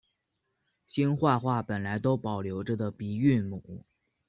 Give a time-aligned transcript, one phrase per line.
[0.87, 3.85] 兴化话本来都保留着的鼻韵母。